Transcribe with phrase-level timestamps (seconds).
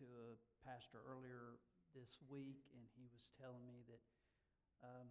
[0.00, 0.34] to a
[0.66, 1.60] pastor earlier
[1.94, 4.02] this week, and he was telling me that
[4.82, 5.06] um,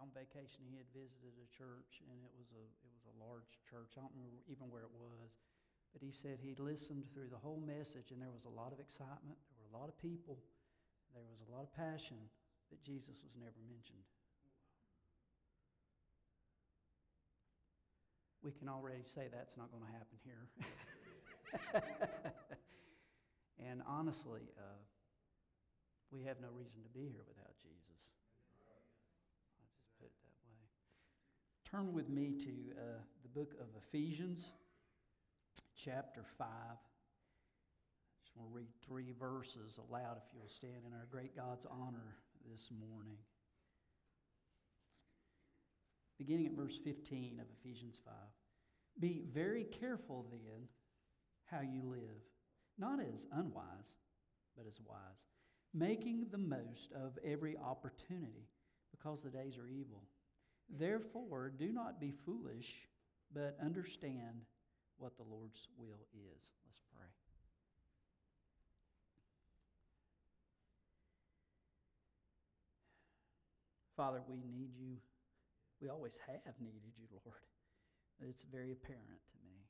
[0.00, 3.60] on vacation he had visited a church, and it was a it was a large
[3.68, 3.96] church.
[3.96, 5.36] I don't remember even where it was,
[5.92, 8.80] but he said he listened through the whole message, and there was a lot of
[8.80, 9.36] excitement.
[9.52, 10.40] There were a lot of people.
[11.12, 12.20] There was a lot of passion,
[12.68, 14.04] but Jesus was never mentioned.
[18.44, 20.44] We can already say that's not going to happen here.
[23.58, 24.78] and honestly, uh,
[26.10, 28.00] we have no reason to be here without Jesus.
[29.58, 30.62] I'll just put it that way.
[31.64, 34.52] Turn with me to uh, the book of Ephesians,
[35.74, 36.46] chapter 5.
[36.46, 36.76] I
[38.24, 42.16] just want to read three verses aloud if you'll stand in our great God's honor
[42.50, 43.18] this morning.
[46.18, 48.14] Beginning at verse 15 of Ephesians 5.
[48.98, 50.68] Be very careful then
[51.44, 52.22] how you live,
[52.78, 53.96] not as unwise,
[54.56, 54.98] but as wise,
[55.74, 58.48] making the most of every opportunity,
[58.90, 60.02] because the days are evil.
[60.78, 62.88] Therefore, do not be foolish,
[63.32, 64.42] but understand
[64.98, 66.42] what the Lord's will is.
[66.64, 67.06] Let's pray.
[73.96, 74.96] Father, we need you.
[75.80, 77.36] We always have needed you, Lord.
[78.22, 79.65] It's very apparent to me.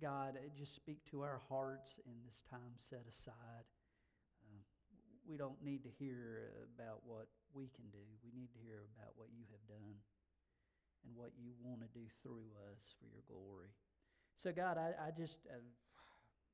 [0.00, 3.66] God, uh, just speak to our hearts in this time set aside.
[4.46, 4.62] Um,
[5.26, 8.02] we don't need to hear about what we can do.
[8.22, 9.98] We need to hear about what you have done
[11.02, 13.74] and what you want to do through us for your glory.
[14.38, 15.58] So, God, I, I just, uh,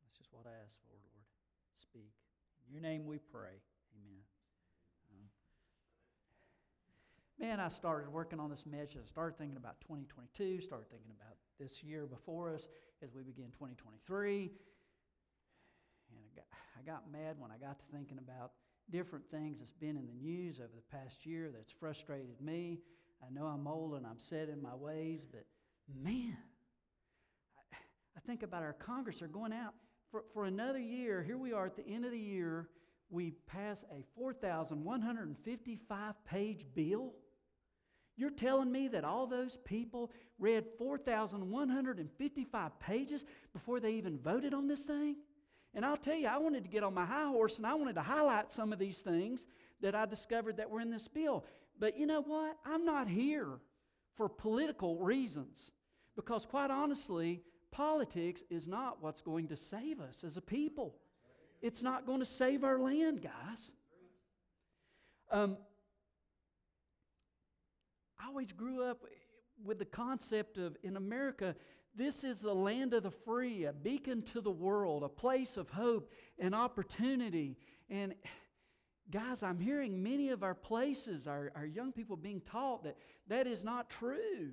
[0.00, 1.25] that's just what I ask for, Lord.
[1.77, 2.17] Speak.
[2.65, 3.61] In your name we pray.
[3.92, 4.25] Amen.
[5.12, 5.28] Um,
[7.37, 8.97] man, I started working on this message.
[9.05, 12.69] I started thinking about 2022, started thinking about this year before us
[13.05, 14.50] as we begin 2023.
[16.08, 16.47] And I got,
[16.78, 18.52] I got mad when I got to thinking about
[18.91, 22.78] different things that's been in the news over the past year that's frustrated me.
[23.22, 25.44] I know I'm old and I'm set in my ways, but
[26.03, 26.38] man,
[27.59, 27.76] I,
[28.16, 29.19] I think about our Congress.
[29.19, 29.75] They're going out
[30.10, 31.22] for, for another year.
[31.22, 32.71] Here we are at the end of the year.
[33.10, 37.12] We pass a 4,155 page bill
[38.16, 44.69] you're telling me that all those people read 4,155 pages before they even voted on
[44.69, 45.16] this thing?
[45.75, 47.97] And I'll tell you, I wanted to get on my high horse and I wanted
[47.97, 49.47] to highlight some of these things
[49.80, 51.44] that I discovered that were in this bill.
[51.78, 52.56] But you know what?
[52.64, 53.58] I'm not here
[54.16, 55.72] for political reasons.
[56.14, 57.42] Because quite honestly,
[57.72, 60.94] politics is not what's going to save us as a people.
[61.60, 63.72] It's not going to save our land, guys.
[65.32, 65.56] Um,
[68.24, 69.04] I always grew up
[69.62, 71.54] with the concept of in America,
[71.94, 75.68] this is the land of the free, a beacon to the world, a place of
[75.68, 77.58] hope and opportunity.
[77.90, 78.14] And
[79.10, 82.96] guys, I'm hearing many of our places, our, our young people being taught that
[83.28, 84.52] that is not true.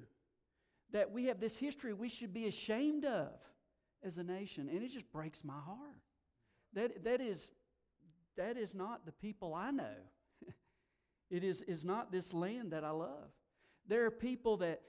[0.91, 3.29] That we have this history we should be ashamed of
[4.03, 4.67] as a nation.
[4.67, 6.01] And it just breaks my heart.
[6.73, 7.51] That, that, is,
[8.35, 9.95] that is not the people I know.
[11.29, 13.29] it is, is not this land that I love.
[13.87, 14.81] There are people that,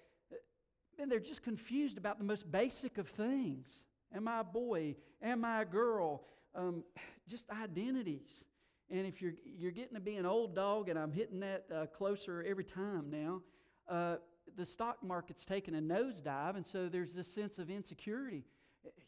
[0.99, 3.69] man, they're just confused about the most basic of things.
[4.15, 4.97] Am I a boy?
[5.23, 6.25] Am I a girl?
[6.55, 6.85] Um,
[7.29, 8.45] just identities.
[8.91, 11.87] And if you're, you're getting to be an old dog, and I'm hitting that uh,
[11.87, 13.41] closer every time now,
[13.89, 14.17] uh,
[14.57, 18.45] the stock market's taking a nosedive, and so there's this sense of insecurity.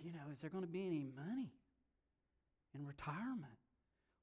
[0.03, 1.53] You know, is there going to be any money
[2.75, 3.53] in retirement?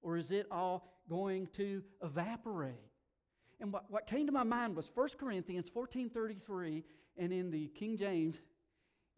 [0.01, 2.90] Or is it all going to evaporate?
[3.61, 6.83] And what, what came to my mind was 1 Corinthians 14.33,
[7.17, 8.41] and in the King James,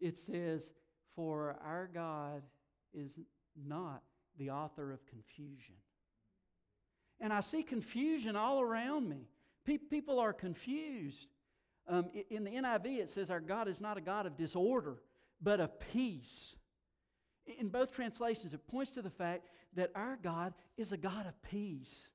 [0.02, 0.72] it says,
[1.16, 2.44] For our God
[2.94, 3.18] is
[3.56, 4.04] not
[4.38, 5.76] the author of confusion.
[7.22, 9.30] And I see confusion all around me.
[9.66, 11.28] Pe- people are confused.
[11.88, 14.98] Um, in the NIV, it says, Our God is not a God of disorder,
[15.42, 16.56] but of peace.
[17.60, 21.42] In both translations, it points to the fact that our God is a God of
[21.44, 22.10] peace.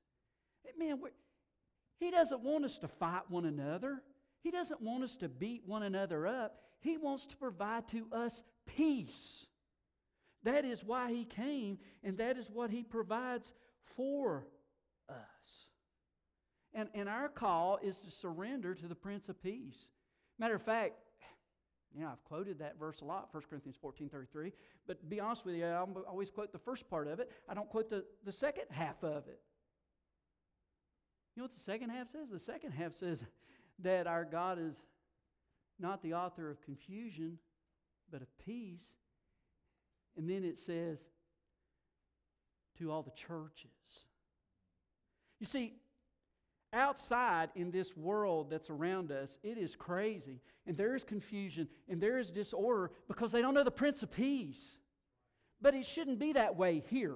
[0.77, 0.99] Man,
[1.99, 4.01] he doesn't want us to fight one another.
[4.41, 6.61] He doesn't want us to beat one another up.
[6.79, 9.45] He wants to provide to us peace.
[10.43, 13.51] That is why He came, and that is what He provides
[13.97, 14.47] for
[15.09, 15.17] us.
[16.73, 19.89] And, and our call is to surrender to the Prince of Peace.
[20.37, 20.93] Matter of fact,
[21.93, 24.53] you know, I've quoted that verse a lot, 1 Corinthians 14 33.
[24.87, 27.29] But to be honest with you, I always quote the first part of it.
[27.49, 29.41] I don't quote the, the second half of it.
[31.39, 32.27] You know what the second half says?
[32.29, 33.23] The second half says
[33.81, 34.75] that our God is
[35.79, 37.37] not the author of confusion,
[38.11, 38.83] but of peace.
[40.17, 40.99] And then it says,
[42.77, 43.71] to all the churches.
[45.39, 45.75] You see,
[46.73, 50.41] outside in this world that's around us, it is crazy.
[50.67, 54.11] And there is confusion and there is disorder because they don't know the Prince of
[54.11, 54.77] Peace.
[55.61, 57.15] But it shouldn't be that way here.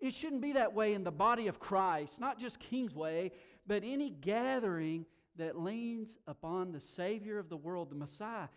[0.00, 3.32] It shouldn't be that way in the body of Christ, not just Kingsway,
[3.66, 5.06] but any gathering
[5.36, 8.48] that leans upon the Savior of the world, the Messiah.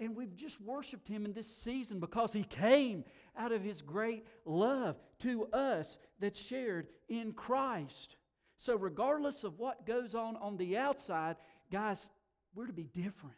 [0.00, 3.04] And we've just worshiped Him in this season because He came
[3.36, 8.16] out of His great love to us that's shared in Christ.
[8.58, 11.36] So, regardless of what goes on on the outside,
[11.70, 12.08] guys,
[12.54, 13.36] we're to be different.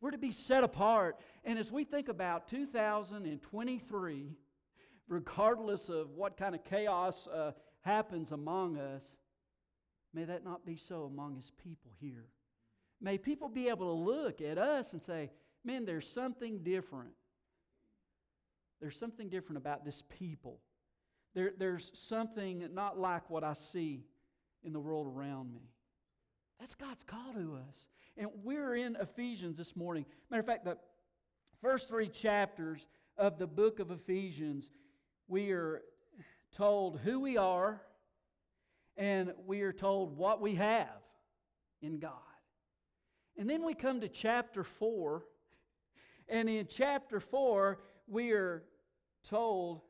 [0.00, 1.16] We're to be set apart.
[1.44, 4.36] And as we think about 2023,
[5.10, 7.50] regardless of what kind of chaos uh,
[7.82, 9.16] happens among us,
[10.14, 12.28] may that not be so among His people here.
[13.02, 15.30] May people be able to look at us and say,
[15.64, 17.10] man, there's something different.
[18.80, 20.60] There's something different about this people.
[21.34, 24.04] There, there's something not like what I see
[24.62, 25.70] in the world around me.
[26.60, 27.88] That's God's call to us.
[28.16, 30.04] And we're in Ephesians this morning.
[30.30, 30.76] Matter of fact, the
[31.62, 32.86] first three chapters
[33.16, 34.70] of the book of Ephesians,
[35.30, 35.82] we are
[36.56, 37.80] told who we are
[38.96, 40.88] and we are told what we have
[41.80, 42.12] in God.
[43.38, 45.22] And then we come to chapter 4,
[46.28, 48.64] and in chapter 4, we are
[49.28, 49.80] told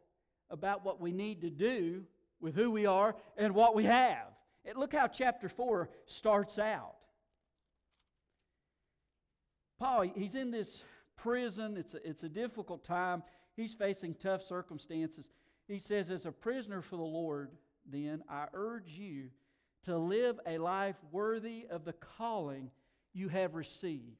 [0.51, 2.05] about what we need to do
[2.41, 4.27] with who we are and what we have.
[4.65, 6.97] And look how chapter 4 starts out.
[9.79, 10.85] Paul, he's in this
[11.17, 11.77] prison.
[11.77, 13.23] It's a, it's a difficult time.
[13.57, 15.29] He's facing tough circumstances.
[15.67, 17.51] He says, As a prisoner for the Lord,
[17.91, 19.31] then, I urge you
[19.85, 22.71] to live a life worthy of the calling
[23.13, 24.17] you have received.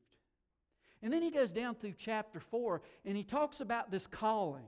[1.03, 4.65] And then he goes down through chapter 4 and he talks about this calling.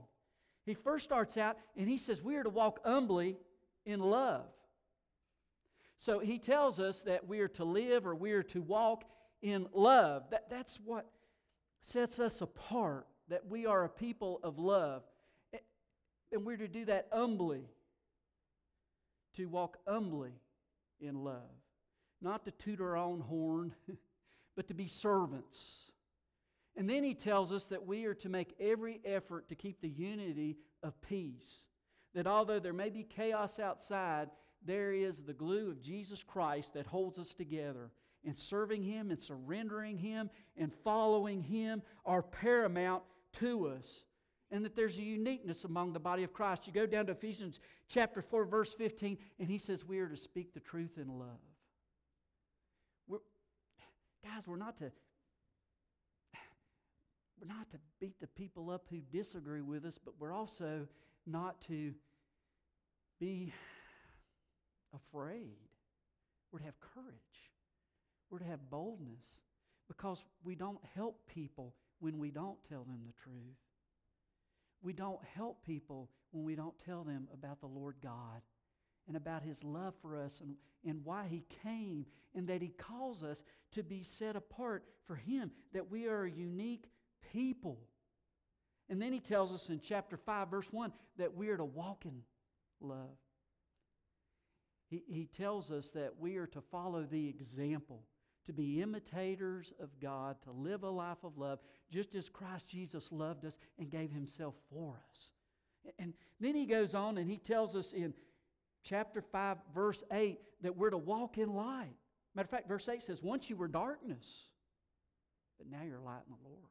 [0.65, 3.37] He first starts out and he says, We are to walk humbly
[3.85, 4.45] in love.
[5.99, 9.05] So he tells us that we are to live or we are to walk
[9.41, 10.23] in love.
[10.31, 11.05] That, that's what
[11.81, 15.01] sets us apart, that we are a people of love.
[16.31, 17.63] And we're to do that humbly,
[19.37, 20.33] to walk humbly
[21.01, 21.41] in love.
[22.21, 23.73] Not to toot our own horn,
[24.55, 25.89] but to be servants.
[26.77, 29.89] And then he tells us that we are to make every effort to keep the
[29.89, 31.65] unity of peace.
[32.13, 34.29] That although there may be chaos outside,
[34.63, 37.89] there is the glue of Jesus Christ that holds us together.
[38.25, 43.01] And serving Him and surrendering Him and following Him are paramount
[43.39, 43.85] to us.
[44.51, 46.67] And that there's a uniqueness among the body of Christ.
[46.67, 50.17] You go down to Ephesians chapter 4, verse 15, and he says we are to
[50.17, 51.39] speak the truth in love.
[53.07, 53.17] We're,
[54.23, 54.91] guys, we're not to
[57.43, 60.87] we're not to beat the people up who disagree with us, but we're also
[61.25, 61.93] not to
[63.19, 63.51] be
[64.93, 65.57] afraid.
[66.51, 67.51] We're to have courage.
[68.29, 69.25] We're to have boldness
[69.89, 73.57] because we don't help people when we don't tell them the truth.
[74.81, 78.41] We don't help people when we don't tell them about the Lord God
[79.07, 80.55] and about His love for us and,
[80.85, 82.05] and why He came
[82.35, 86.31] and that He calls us to be set apart for Him, that we are a
[86.31, 86.85] unique
[87.31, 87.79] people.
[88.89, 92.05] And then He tells us in chapter 5, verse 1, that we are to walk
[92.05, 92.21] in
[92.81, 93.17] love.
[94.89, 98.03] He, he tells us that we are to follow the example,
[98.45, 101.59] to be imitators of God, to live a life of love,
[101.91, 105.93] just as Christ Jesus loved us and gave himself for us.
[105.99, 108.13] And then he goes on and he tells us in
[108.83, 111.95] chapter 5, verse 8, that we're to walk in light.
[112.35, 114.25] Matter of fact, verse 8 says, Once you were darkness,
[115.57, 116.69] but now you're light in the Lord.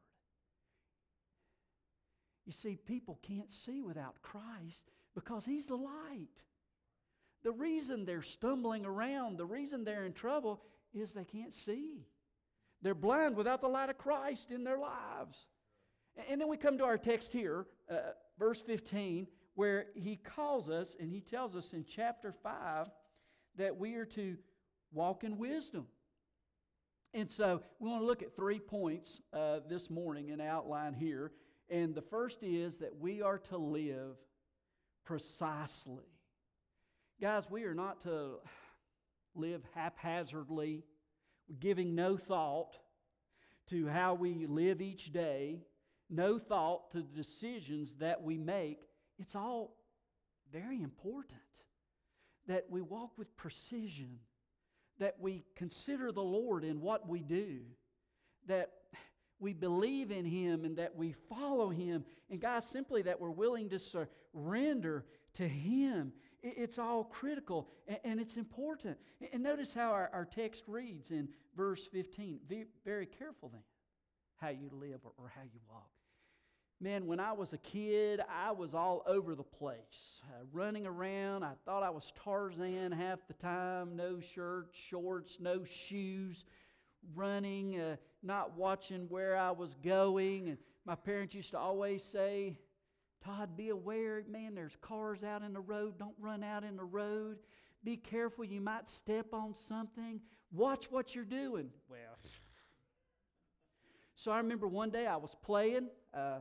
[2.45, 6.27] You see, people can't see without Christ because He's the light.
[7.43, 10.61] The reason they're stumbling around, the reason they're in trouble,
[10.93, 12.05] is they can't see.
[12.81, 15.47] They're blind without the light of Christ in their lives.
[16.29, 20.95] And then we come to our text here, uh, verse 15, where he calls us
[20.99, 22.87] and he tells us in chapter 5
[23.57, 24.35] that we are to
[24.91, 25.87] walk in wisdom.
[27.13, 31.31] And so we want to look at three points uh, this morning in outline here.
[31.69, 34.17] And the first is that we are to live
[35.05, 36.03] precisely
[37.23, 38.39] Guys, we are not to
[39.35, 40.83] live haphazardly,
[41.59, 42.77] giving no thought
[43.67, 45.61] to how we live each day,
[46.09, 48.81] no thought to the decisions that we make.
[49.17, 49.77] It's all
[50.51, 51.39] very important
[52.47, 54.19] that we walk with precision,
[54.99, 57.61] that we consider the Lord in what we do,
[58.47, 58.71] that
[59.39, 62.05] we believe in Him and that we follow Him.
[62.29, 66.13] And, guys, simply that we're willing to surrender to Him.
[66.43, 67.69] It's all critical
[68.03, 68.97] and it's important.
[69.31, 72.39] And notice how our text reads in verse 15.
[72.47, 73.61] Be very careful then
[74.37, 75.89] how you live or how you walk.
[76.81, 81.43] Man, when I was a kid, I was all over the place, uh, running around.
[81.43, 86.43] I thought I was Tarzan half the time no shirt, shorts, no shoes,
[87.15, 90.49] running, uh, not watching where I was going.
[90.49, 92.57] And my parents used to always say,
[93.23, 95.97] Todd, be aware, man, there's cars out in the road.
[95.97, 97.37] Don't run out in the road.
[97.83, 100.19] Be careful, you might step on something.
[100.51, 101.69] Watch what you're doing.
[101.89, 102.17] Well,
[104.15, 105.87] so I remember one day I was playing.
[106.13, 106.39] Uh,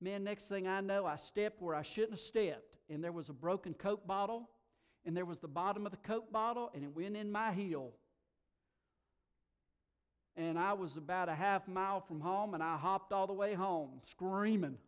[0.00, 2.76] man, next thing I know, I stepped where I shouldn't have stepped.
[2.88, 4.48] And there was a broken Coke bottle,
[5.04, 7.92] and there was the bottom of the Coke bottle, and it went in my heel.
[10.36, 13.54] And I was about a half mile from home, and I hopped all the way
[13.54, 14.78] home, screaming.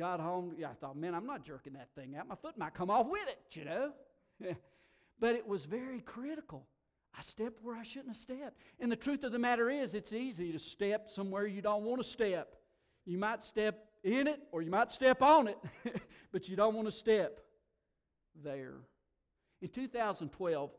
[0.00, 2.26] Got home, I thought, man, I'm not jerking that thing out.
[2.26, 3.92] My foot might come off with it, you know?
[5.20, 6.66] but it was very critical.
[7.14, 8.56] I stepped where I shouldn't have stepped.
[8.80, 12.02] And the truth of the matter is, it's easy to step somewhere you don't want
[12.02, 12.56] to step.
[13.04, 15.58] You might step in it or you might step on it,
[16.32, 17.38] but you don't want to step
[18.42, 18.76] there.
[19.60, 20.70] In 2012,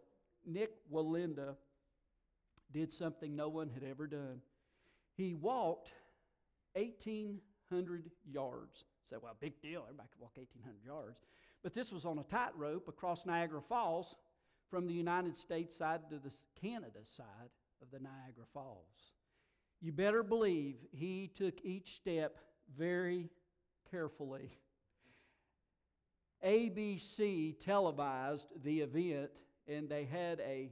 [0.48, 1.54] Nick Wallenda
[2.74, 4.42] did something no one had ever done.
[5.16, 5.92] He walked
[6.74, 8.84] 1,800 yards.
[9.12, 9.82] Say, well, big deal.
[9.84, 11.18] Everybody could walk 1,800 yards.
[11.64, 14.16] But this was on a tightrope across Niagara Falls
[14.70, 17.50] from the United States side to the Canada side
[17.82, 19.12] of the Niagara Falls.
[19.82, 22.38] You better believe he took each step
[22.78, 23.30] very
[23.90, 24.54] carefully.
[26.46, 29.32] ABC televised the event,
[29.68, 30.72] and they had a,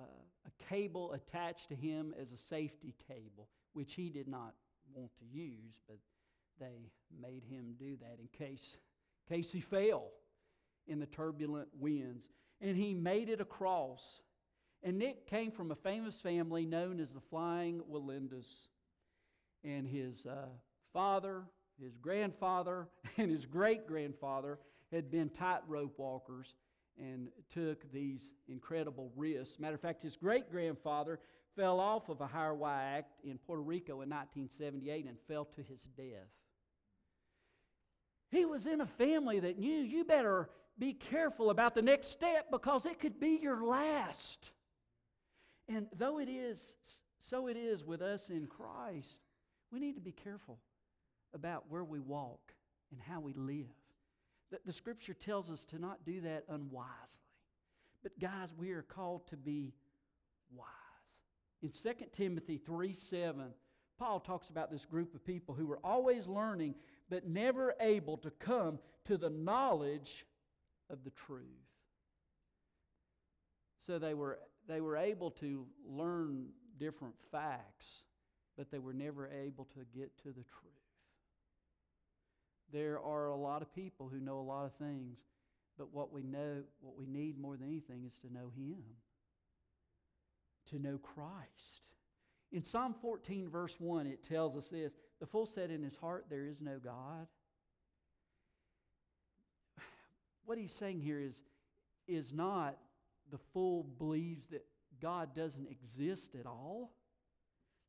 [0.00, 0.04] uh,
[0.46, 4.54] a cable attached to him as a safety cable, which he did not
[4.94, 5.98] want to use, but
[6.58, 8.76] they made him do that in case,
[9.28, 10.10] in case he fell
[10.86, 12.28] in the turbulent winds.
[12.60, 14.00] And he made it across.
[14.82, 18.46] And Nick came from a famous family known as the Flying Wallendas.
[19.64, 20.46] And his uh,
[20.92, 21.42] father,
[21.80, 24.58] his grandfather, and his great grandfather
[24.92, 26.54] had been tightrope walkers
[26.98, 29.58] and took these incredible risks.
[29.58, 31.20] Matter of fact, his great grandfather
[31.56, 35.62] fell off of a high wire act in Puerto Rico in 1978 and fell to
[35.62, 36.28] his death.
[38.30, 42.46] He was in a family that knew you better be careful about the next step
[42.50, 44.52] because it could be your last.
[45.68, 46.76] And though it is,
[47.20, 49.20] so it is with us in Christ,
[49.72, 50.58] we need to be careful
[51.34, 52.52] about where we walk
[52.90, 53.66] and how we live.
[54.50, 57.24] The, the scripture tells us to not do that unwisely.
[58.02, 59.74] But, guys, we are called to be
[60.54, 60.66] wise.
[61.62, 63.42] In 2 Timothy 3 7,
[63.98, 66.76] Paul talks about this group of people who were always learning
[67.10, 70.26] but never able to come to the knowledge
[70.90, 71.42] of the truth.
[73.86, 74.38] So they were,
[74.68, 76.48] they were able to learn
[76.78, 77.86] different facts,
[78.56, 80.74] but they were never able to get to the truth.
[82.72, 85.20] There are a lot of people who know a lot of things,
[85.78, 88.82] but what we know, what we need more than anything is to know Him,
[90.70, 91.94] to know Christ.
[92.52, 96.26] In Psalm 14, verse 1, it tells us this The fool said in his heart,
[96.30, 97.26] There is no God.
[100.44, 101.36] What he's saying here is,
[102.06, 102.78] is not
[103.30, 104.64] the fool believes that
[105.00, 106.92] God doesn't exist at all.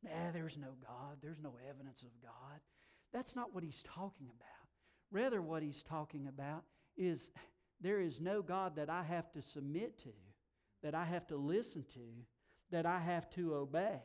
[0.03, 1.17] Nah, there's no God.
[1.21, 2.59] There's no evidence of God.
[3.13, 4.67] That's not what he's talking about.
[5.12, 6.63] Rather, what he's talking about
[6.98, 7.31] is
[7.81, 10.09] there is no God that I have to submit to,
[10.83, 12.01] that I have to listen to,
[12.71, 14.01] that I have to obey.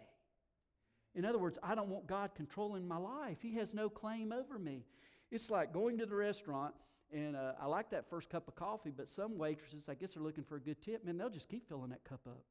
[1.14, 3.38] In other words, I don't want God controlling my life.
[3.40, 4.85] He has no claim over me.
[5.30, 6.75] It's like going to the restaurant,
[7.12, 10.23] and uh, I like that first cup of coffee, but some waitresses, I guess they're
[10.23, 12.42] looking for a good tip, man, they'll just keep filling that cup up.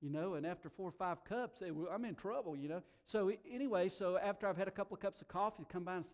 [0.00, 2.82] You know, and after four or five cups, they, well, I'm in trouble, you know.
[3.06, 6.04] So, anyway, so after I've had a couple of cups of coffee, come by and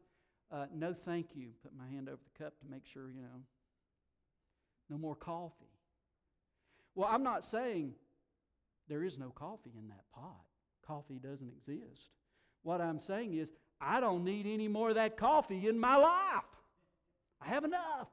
[0.53, 1.51] uh, no thank you.
[1.63, 3.43] Put my hand over the cup to make sure, you know,
[4.91, 5.73] no more coffee.
[6.95, 7.93] Well, I'm not saying
[8.89, 10.48] there is no coffee in that pot.
[10.89, 12.09] Coffee doesn't exist.
[12.63, 16.43] What I'm saying is, I don't need any more of that coffee in my life.
[17.41, 18.09] I have enough.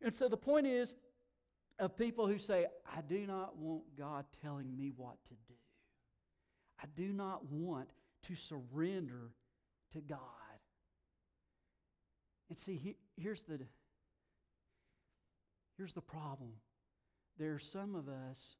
[0.00, 0.94] And so the point is
[1.78, 5.54] of people who say, I do not want God telling me what to do.
[6.82, 7.88] I do not want
[8.28, 9.32] to surrender
[9.92, 10.18] to God.
[12.48, 13.58] And see, he, here's the
[15.76, 16.52] here's the problem.
[17.38, 18.56] There are some of us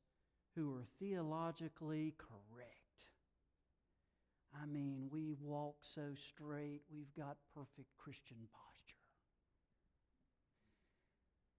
[0.57, 2.81] who are theologically correct.
[4.61, 8.97] I mean, we walk so straight, we've got perfect Christian posture.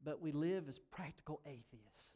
[0.03, 2.13] But we live as practical atheists.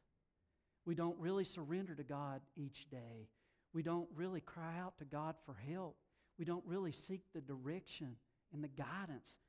[0.85, 3.27] We don't really surrender to God each day.
[3.73, 5.97] We don't really cry out to God for help.
[6.37, 8.15] We don't really seek the direction
[8.53, 9.39] and the guidance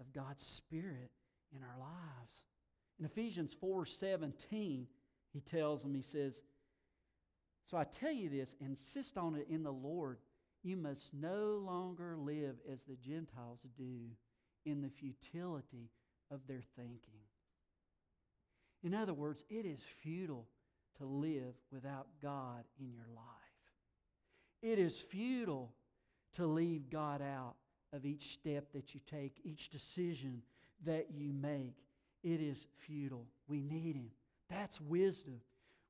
[0.00, 1.10] of God's Spirit
[1.54, 2.44] in our lives.
[2.98, 4.86] In Ephesians 4 17,
[5.32, 6.42] he tells them, he says,
[7.66, 10.18] So I tell you this, insist on it in the Lord.
[10.64, 14.00] You must no longer live as the Gentiles do
[14.64, 15.90] in the futility
[16.30, 17.20] of their thinking.
[18.82, 20.46] In other words, it is futile
[20.98, 23.24] to live without God in your life.
[24.62, 25.70] It is futile
[26.36, 27.56] to leave God out
[27.92, 30.42] of each step that you take, each decision
[30.84, 31.76] that you make.
[32.22, 33.26] It is futile.
[33.48, 34.10] We need Him.
[34.48, 35.40] That's wisdom.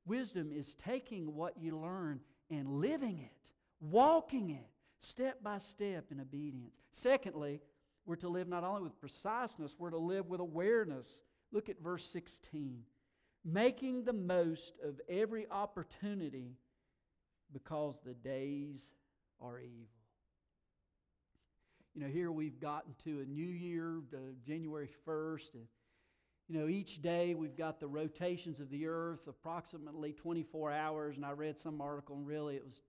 [0.05, 2.19] Wisdom is taking what you learn
[2.51, 3.34] and living it,
[3.91, 4.67] walking it,
[4.99, 6.75] step by step in obedience.
[6.93, 7.61] Secondly,
[8.05, 11.07] we're to live not only with preciseness, we're to live with awareness.
[11.51, 12.83] Look at verse 16.
[13.43, 16.57] Making the most of every opportunity
[17.53, 18.81] because the days
[19.39, 19.87] are evil.
[21.93, 24.01] You know, here we've gotten to a new year,
[24.45, 25.63] January 1st, and
[26.47, 31.25] you know, each day we've got the rotations of the earth, approximately 24 hours, and
[31.25, 32.81] I read some article, and really it was,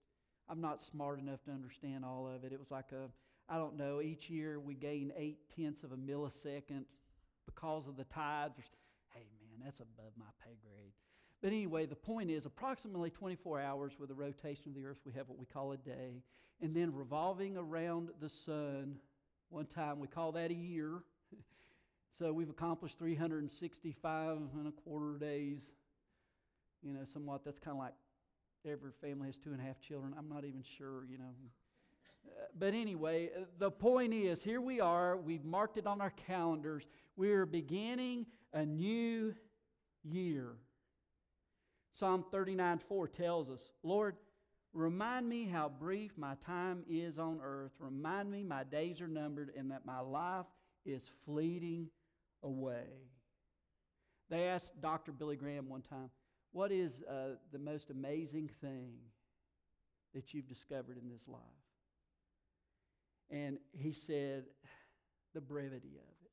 [0.49, 2.53] I'm not smart enough to understand all of it.
[2.53, 3.09] It was like a,
[3.53, 6.85] I don't know, each year we gain eight tenths of a millisecond
[7.47, 8.55] because of the tides.
[9.13, 10.93] Hey, man, that's above my pay grade.
[11.43, 15.13] But anyway, the point is approximately 24 hours with the rotation of the earth, we
[15.13, 16.23] have what we call a day.
[16.61, 18.97] And then revolving around the sun,
[19.51, 21.03] one time we call that a year.
[22.19, 25.73] so we've accomplished 365 and a quarter days.
[26.83, 27.95] You know, somewhat that's kind of like
[28.67, 30.15] every family has two and a half children.
[30.19, 31.25] I'm not even sure, you know.
[32.27, 35.17] Uh, but anyway, uh, the point is here we are.
[35.17, 36.85] We've marked it on our calendars.
[37.17, 39.35] We're beginning a new
[40.03, 40.57] year.
[41.93, 44.17] Psalm 39 4 tells us, Lord,
[44.73, 47.73] remind me how brief my time is on earth.
[47.79, 50.47] Remind me my days are numbered and that my life
[50.85, 51.89] is fleeting
[52.43, 52.85] away.
[54.29, 55.13] They asked Dr.
[55.13, 56.11] Billy Graham one time,
[56.57, 58.95] What is uh, the most amazing thing
[60.15, 61.43] that you've discovered in this life?
[63.31, 64.45] And he said,
[65.35, 66.31] The brevity of it.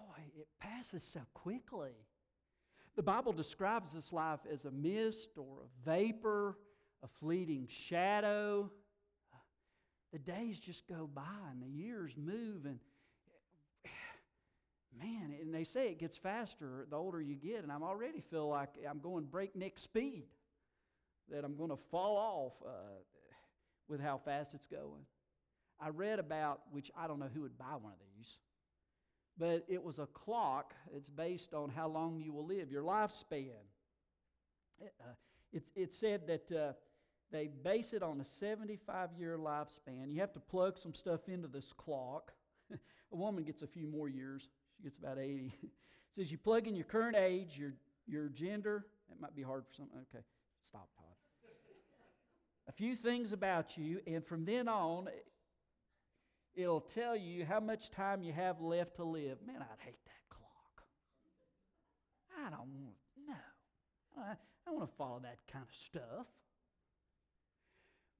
[0.00, 1.92] Boy, it passes so quickly.
[2.96, 6.58] The Bible describes this life as a mist or a vapor,
[7.04, 8.72] a fleeting shadow.
[10.12, 12.80] The days just go by and the years move, and
[14.98, 18.48] man, and they say it gets faster the older you get, and I already feel
[18.48, 20.24] like I'm going breakneck speed,
[21.30, 22.70] that I'm going to fall off uh,
[23.88, 25.04] with how fast it's going.
[25.80, 28.38] I read about, which I don't know who would buy one of these,
[29.36, 30.74] but it was a clock.
[30.94, 33.50] It's based on how long you will live, your lifespan.
[34.80, 35.12] It, uh,
[35.52, 36.72] it, it said that uh,
[37.30, 40.12] they base it on a 75 year lifespan.
[40.12, 42.32] You have to plug some stuff into this clock.
[42.72, 44.48] a woman gets a few more years,
[44.84, 45.54] gets about 80.
[45.62, 45.70] it
[46.14, 47.72] says you plug in your current age, your,
[48.06, 48.86] your gender.
[49.08, 49.86] That might be hard for some.
[49.94, 50.22] Okay,
[50.68, 51.06] stop, Todd.
[52.68, 55.08] a few things about you, and from then on,
[56.54, 59.38] it'll tell you how much time you have left to live.
[59.46, 60.84] Man, I'd hate that clock.
[62.38, 63.32] I don't want, to.
[63.32, 64.22] no.
[64.22, 64.34] I,
[64.66, 66.26] don't want to follow that kind of stuff.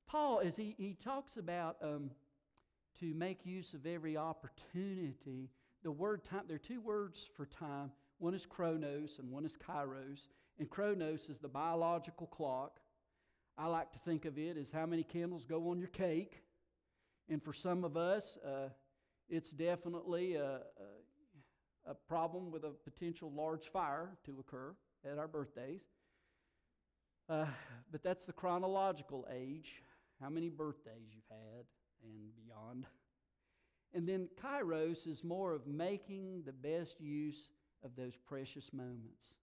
[0.07, 2.11] Paul, as he, he talks about um,
[3.01, 5.51] to make use of every opportunity,
[5.85, 7.93] the word time, there are two words for time.
[8.19, 10.29] One is chronos and one is kairos.
[10.59, 12.81] And chronos is the biological clock.
[13.59, 16.43] I like to think of it as how many candles go on your cake.
[17.29, 18.69] And for some of us, uh,
[19.29, 20.61] it's definitely a,
[21.87, 24.75] a, a, problem with a potential large fire to occur
[25.11, 25.83] at our birthdays.
[27.29, 27.47] Uh,
[27.91, 29.83] but that's the chronological age,
[30.21, 31.65] how many birthdays you've had
[32.03, 32.87] and beyond.
[33.95, 37.49] And then kairos is more of making the best use
[37.85, 39.35] of those precious moments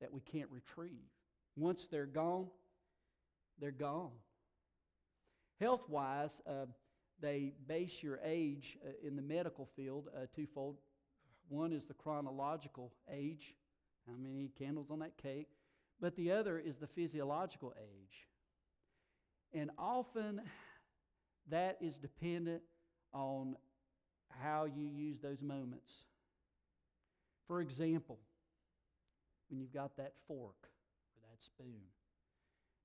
[0.00, 1.08] that we can't retrieve.
[1.56, 2.48] Once they're gone,
[3.58, 4.10] they're gone.
[5.58, 6.66] Health wise, uh,
[7.20, 10.76] they base your age uh, in the medical field uh, twofold.
[11.48, 13.54] One is the chronological age,
[14.06, 15.48] how many candles on that cake,
[16.00, 18.26] but the other is the physiological age.
[19.54, 20.40] And often
[21.48, 22.62] that is dependent
[23.12, 23.56] on
[24.28, 25.92] how you use those moments.
[27.46, 28.18] For example,
[29.48, 31.82] when you've got that fork or that spoon,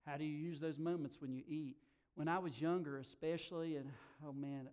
[0.06, 1.78] how do you use those moments when you eat?
[2.16, 3.90] When I was younger, especially, and
[4.26, 4.68] oh man,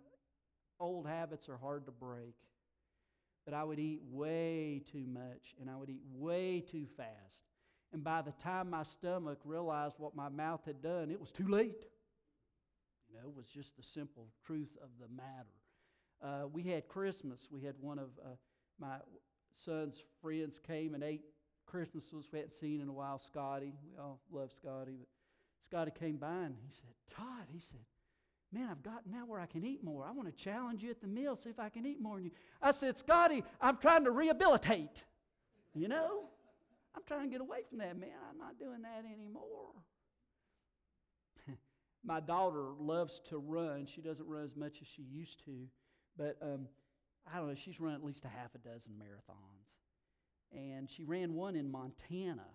[0.80, 2.34] old habits are hard to break.
[3.44, 7.44] But I would eat way too much and I would eat way too fast.
[7.92, 11.46] And by the time my stomach realized what my mouth had done, it was too
[11.46, 11.84] late.
[13.14, 15.55] Know, was just the simple truth of the matter.
[16.22, 17.40] Uh, we had Christmas.
[17.50, 18.31] We had one of uh,
[18.81, 18.96] my
[19.64, 21.22] son's friends came and ate
[21.66, 23.72] Christmases we hadn't seen in a while, Scotty.
[23.88, 24.96] We all love Scotty.
[24.98, 25.09] But
[25.64, 27.81] Scotty came by and he said, Todd, he said,
[28.53, 30.05] Man, I've gotten now where I can eat more.
[30.07, 32.27] I want to challenge you at the meal, see if I can eat more than
[32.27, 32.31] you.
[32.62, 35.03] I said, Scotty, I'm trying to rehabilitate.
[35.74, 36.29] You know?
[36.94, 38.11] I'm trying to get away from that, man.
[38.31, 39.72] I'm not doing that anymore.
[42.04, 43.86] My daughter loves to run.
[43.86, 45.66] She doesn't run as much as she used to,
[46.18, 46.68] but um,
[47.32, 49.80] I don't know, she's run at least a half a dozen marathons.
[50.52, 52.46] And she ran one in Montana,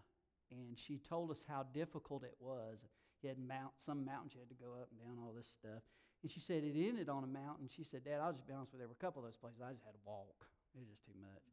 [0.52, 2.86] and she told us how difficult it was.
[3.22, 5.82] You had mount, some mountains you had to go up and down, all this stuff.
[6.22, 7.68] And she said it ended on a mountain.
[7.76, 9.38] She said, Dad, I'll just be honest with you, there were a couple of those
[9.38, 10.46] places I just had to walk.
[10.76, 11.44] It was just too much.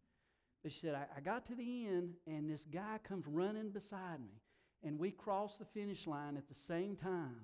[0.63, 4.21] But she said, I, I got to the end, and this guy comes running beside
[4.21, 4.43] me.
[4.85, 7.41] And we crossed the finish line at the same time.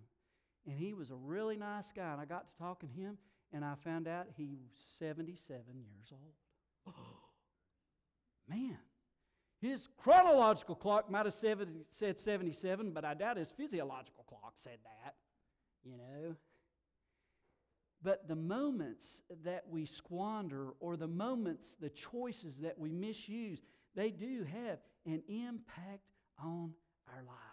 [0.66, 2.12] And he was a really nice guy.
[2.12, 3.18] And I got to talking to him,
[3.52, 6.94] and I found out he was 77 years old.
[8.48, 8.78] Man.
[9.60, 15.14] His chronological clock might have said 77, but I doubt his physiological clock said that,
[15.84, 16.34] you know.
[18.02, 23.62] But the moments that we squander or the moments, the choices that we misuse,
[23.94, 26.10] they do have an impact
[26.42, 26.72] on
[27.08, 27.51] our lives.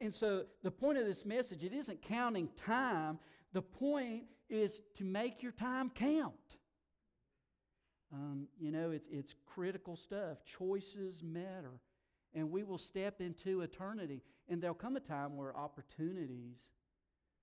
[0.00, 3.18] And so the point of this message, it isn't counting time.
[3.52, 6.34] The point is to make your time count.
[8.12, 10.38] Um, you know, it's, it's critical stuff.
[10.58, 11.80] Choices matter.
[12.34, 14.22] And we will step into eternity.
[14.48, 16.56] And there'll come a time where opportunities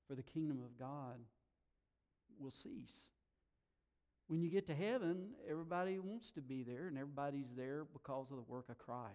[0.08, 1.18] for the kingdom of God
[2.40, 2.94] will cease.
[4.28, 8.38] When you get to heaven, everybody wants to be there, and everybody's there because of
[8.38, 9.12] the work of Christ.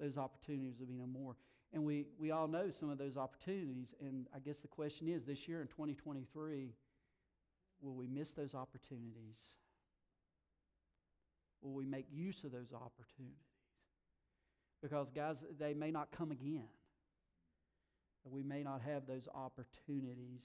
[0.00, 1.36] Those opportunities will be no more.
[1.74, 3.88] And we, we all know some of those opportunities.
[4.00, 6.72] And I guess the question is this year in 2023,
[7.82, 9.36] will we miss those opportunities?
[11.60, 13.34] Will we make use of those opportunities?
[14.80, 16.68] Because, guys, they may not come again.
[18.24, 20.42] We may not have those opportunities.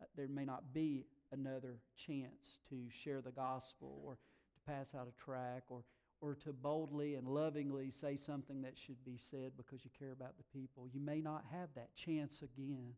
[0.00, 5.08] Uh, there may not be another chance to share the gospel or to pass out
[5.08, 5.82] a track or,
[6.20, 10.34] or to boldly and lovingly say something that should be said because you care about
[10.36, 10.88] the people.
[10.92, 12.92] You may not have that chance again.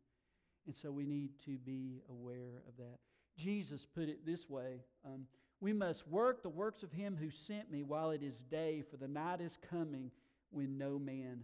[0.66, 2.98] And so we need to be aware of that.
[3.36, 5.26] Jesus put it this way um,
[5.60, 8.96] We must work the works of him who sent me while it is day, for
[8.96, 10.10] the night is coming
[10.50, 11.42] when no man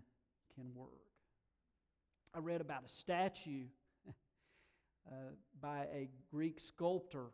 [0.55, 0.91] can work.
[2.35, 3.65] I read about a statue
[4.09, 5.15] uh,
[5.61, 7.27] by a Greek sculptor,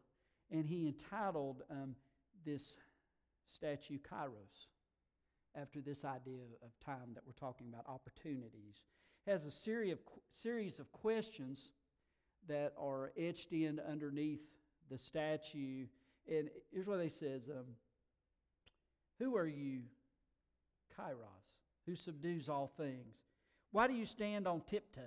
[0.51, 1.97] and he entitled um,
[2.45, 2.77] this
[3.47, 4.67] statue Kairos
[5.61, 8.83] after this idea of time that we're talking about, opportunities.
[9.27, 9.99] It has a series of,
[10.31, 11.73] series of questions
[12.49, 14.41] that are etched in underneath
[14.91, 15.87] the statue.
[16.29, 17.67] And here's what they says um,
[19.19, 19.81] Who are you,
[20.99, 23.17] Kairos, who subdues all things?
[23.71, 25.01] Why do you stand on tiptoe?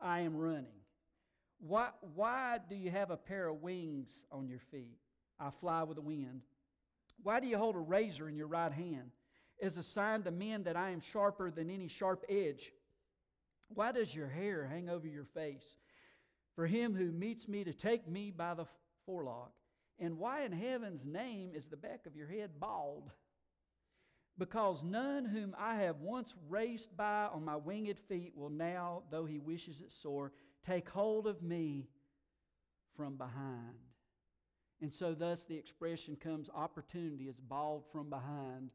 [0.00, 0.66] I am running.
[1.60, 4.98] Why, why do you have a pair of wings on your feet?
[5.40, 6.42] I fly with the wind.
[7.22, 9.10] Why do you hold a razor in your right hand
[9.62, 12.72] as a sign to men that I am sharper than any sharp edge?
[13.68, 15.78] Why does your hair hang over your face?
[16.54, 18.66] For him who meets me to take me by the
[19.06, 19.52] forelock.
[19.98, 23.10] And why in heaven's name is the back of your head bald?
[24.36, 29.24] Because none whom I have once raced by on my winged feet will now, though
[29.24, 30.32] he wishes it sore,
[30.66, 31.88] Take hold of me
[32.96, 33.78] from behind.
[34.84, 38.68] And so, thus, the expression comes opportunity is bald from behind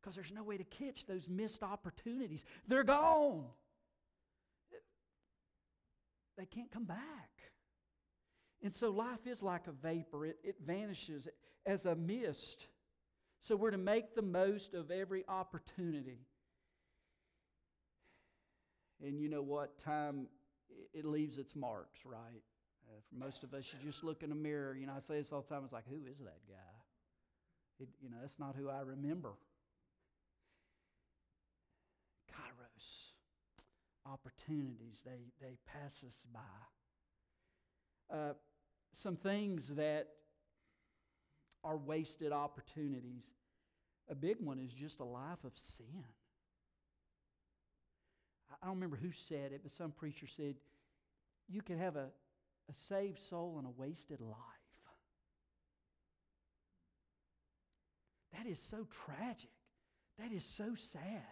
[0.00, 2.46] because there's no way to catch those missed opportunities.
[2.66, 3.44] They're gone,
[6.38, 6.96] they can't come back.
[8.62, 11.28] And so, life is like a vapor, it, it vanishes
[11.66, 12.66] as a mist.
[13.42, 16.26] So, we're to make the most of every opportunity.
[19.04, 19.76] And you know what?
[19.76, 20.26] Time
[20.94, 22.42] it leaves its marks, right?
[22.90, 24.74] Uh, for most of us, you just look in a mirror.
[24.74, 25.62] You know, I say this all the time.
[25.64, 26.74] It's like, who is that guy?
[27.78, 29.30] It, you know, that's not who I remember.
[32.32, 33.12] Kairos,
[34.06, 36.40] opportunities, they, they pass us by.
[38.16, 38.32] Uh,
[38.92, 40.08] some things that
[41.62, 43.24] are wasted opportunities.
[44.08, 46.04] A big one is just a life of sin.
[48.50, 50.56] I don't remember who said it, but some preacher said,
[51.48, 52.08] you could have a,
[52.68, 54.36] a saved soul and a wasted life.
[58.36, 59.50] That is so tragic.
[60.18, 61.22] That is so sad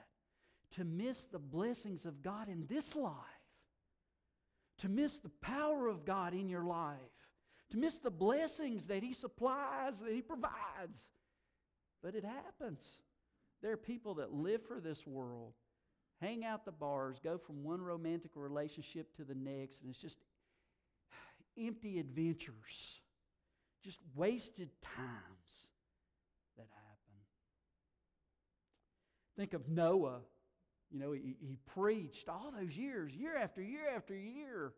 [0.73, 3.14] to miss the blessings of God in this life,
[4.79, 6.97] to miss the power of God in your life,
[7.71, 11.07] to miss the blessings that He supplies, that He provides.
[12.03, 12.83] But it happens.
[13.62, 15.55] There are people that live for this world,
[16.21, 20.19] hang out the bars, go from one romantic relationship to the next, and it's just
[21.59, 23.01] empty adventures,
[23.85, 25.68] just wasted times
[26.57, 27.18] that happen.
[29.37, 30.21] Think of Noah.
[30.90, 34.73] You know, he, he preached all those years, year after year after year,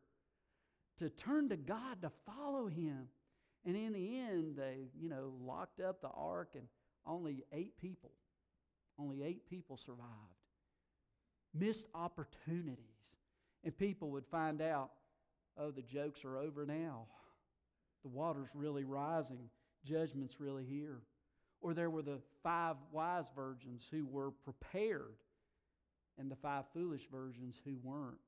[0.99, 3.07] to turn to God, to follow Him.
[3.65, 6.65] And in the end, they, you know, locked up the ark, and
[7.07, 8.11] only eight people,
[8.99, 10.09] only eight people survived.
[11.55, 12.77] Missed opportunities.
[13.65, 14.91] And people would find out,
[15.61, 17.07] oh, the jokes are over now.
[18.03, 19.51] The water's really rising.
[19.85, 21.03] Judgment's really here.
[21.61, 25.17] Or there were the five wise virgins who were prepared
[26.19, 28.19] and the five foolish virgins who weren't.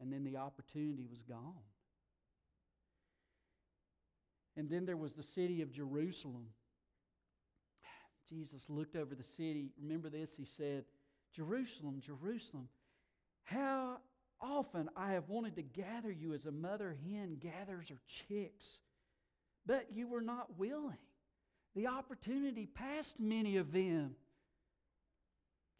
[0.00, 1.54] And then the opportunity was gone.
[4.56, 6.46] And then there was the city of Jerusalem.
[8.28, 9.70] Jesus looked over the city.
[9.80, 10.34] Remember this?
[10.36, 10.84] He said,
[11.34, 12.68] Jerusalem, Jerusalem,
[13.44, 13.98] how
[14.40, 18.80] often I have wanted to gather you as a mother hen gathers her chicks,
[19.64, 20.96] but you were not willing.
[21.74, 24.14] The opportunity passed many of them.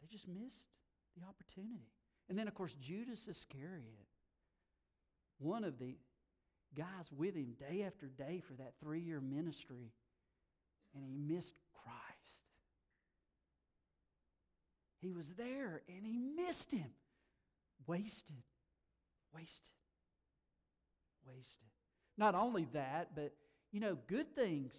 [0.01, 0.65] They just missed
[1.17, 1.89] the opportunity.
[2.29, 4.07] And then, of course, Judas Iscariot,
[5.39, 5.95] one of the
[6.75, 9.91] guys with him day after day for that three year ministry,
[10.93, 12.41] and he missed Christ.
[15.01, 16.89] He was there and he missed him.
[17.85, 18.43] Wasted,
[19.33, 19.71] wasted,
[21.25, 21.67] wasted.
[22.17, 23.33] Not only that, but
[23.71, 24.73] you know, good things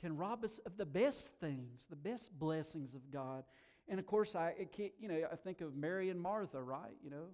[0.00, 3.44] can rob us of the best things, the best blessings of God.
[3.88, 6.96] And of course, I can't, you know I think of Mary and Martha, right?
[7.02, 7.26] You know,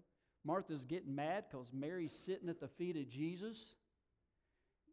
[0.44, 3.56] Martha's getting mad because Mary's sitting at the feet of Jesus,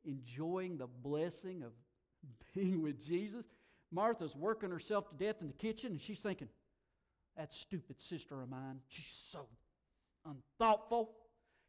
[0.05, 1.71] enjoying the blessing of
[2.55, 3.45] being with Jesus.
[3.91, 6.49] Martha's working herself to death in the kitchen, and she's thinking,
[7.37, 9.47] "That stupid sister of mine, she's so
[10.27, 11.11] unthoughtful.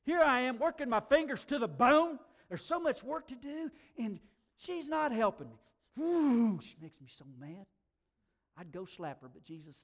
[0.04, 2.18] Here I am working my fingers to the bone.
[2.48, 4.18] There's so much work to do, and
[4.56, 6.02] she's not helping me.
[6.02, 7.66] Ooh, she makes me so mad.
[8.56, 9.76] I'd go slap her, but Jesus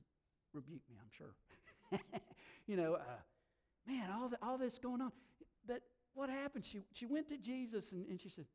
[0.53, 2.01] rebuked me, I'm sure.
[2.67, 3.21] you know, uh,
[3.87, 5.13] man, all, the, all this going on.
[5.67, 5.83] But
[6.15, 6.65] what happened?
[6.65, 8.47] She, she went to Jesus and, and she said,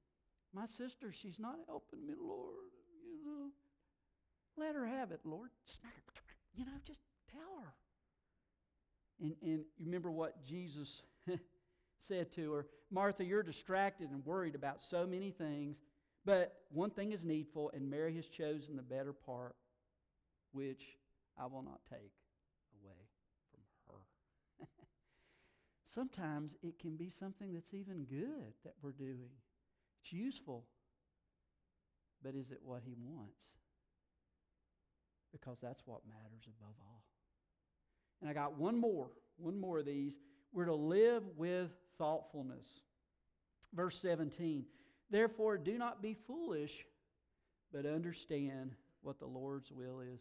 [0.53, 2.71] My sister, she's not helping me, Lord.
[3.03, 3.49] You know,
[4.57, 5.49] let her have it, Lord.
[5.65, 6.21] Smack her.
[6.55, 6.99] You know, just
[7.31, 7.73] tell her.
[9.21, 11.01] And, and you remember what Jesus
[11.97, 15.77] said to her Martha, you're distracted and worried about so many things,
[16.25, 19.55] but one thing is needful, and Mary has chosen the better part,
[20.51, 20.97] which
[21.37, 22.11] I will not take
[22.81, 22.97] away
[23.51, 24.65] from her.
[25.93, 29.29] Sometimes it can be something that's even good that we're doing.
[30.01, 30.65] It's useful,
[32.23, 33.43] but is it what he wants?
[35.31, 37.03] Because that's what matters above all.
[38.21, 40.19] And I got one more, one more of these.
[40.51, 42.65] We're to live with thoughtfulness.
[43.73, 44.65] Verse 17
[45.11, 46.85] Therefore, do not be foolish,
[47.73, 50.19] but understand what the Lord's will is.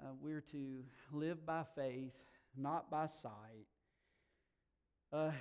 [0.00, 2.12] Uh, we're to live by faith,
[2.56, 3.66] not by sight.
[5.12, 5.32] Uh,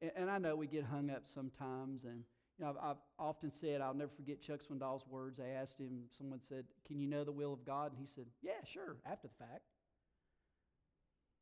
[0.00, 2.24] and, and, I know we get hung up sometimes, and
[2.58, 5.38] you know, I've, I've, often said I'll never forget Chuck Swindoll's words.
[5.38, 8.26] I asked him, someone said, "Can you know the will of God?" And he said,
[8.42, 9.62] "Yeah, sure, after the fact."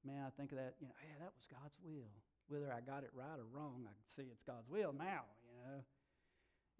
[0.04, 0.74] Man, I think of that.
[0.80, 2.10] You know, yeah, that was God's will.
[2.48, 5.24] Whether I got it right or wrong, I can see it's God's will now.
[5.44, 5.80] You know.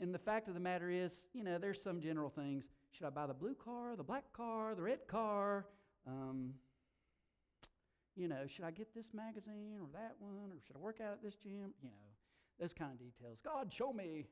[0.01, 2.65] And the fact of the matter is, you know, there's some general things.
[2.93, 5.67] Should I buy the blue car, the black car, the red car?
[6.07, 6.55] Um,
[8.17, 10.51] you know, should I get this magazine or that one?
[10.51, 11.75] Or should I work out at this gym?
[11.83, 12.11] You know,
[12.59, 13.39] those kind of details.
[13.45, 14.27] God, show me.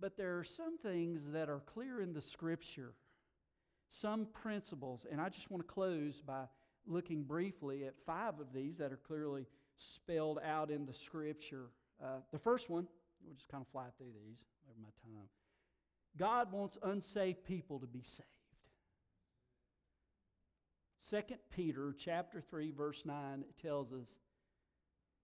[0.00, 2.92] But there are some things that are clear in the scripture,
[3.90, 5.06] some principles.
[5.10, 6.44] And I just want to close by
[6.86, 9.46] looking briefly at five of these that are clearly
[9.78, 11.66] spelled out in the scripture.
[12.02, 12.86] Uh, the first one,
[13.24, 15.28] we'll just kind of fly through these over my time.
[16.16, 18.28] God wants unsaved people to be saved.
[21.00, 24.08] Second Peter chapter 3 verse 9 tells us